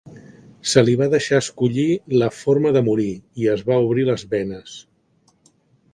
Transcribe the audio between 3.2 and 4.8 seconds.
i es va obrir les venes.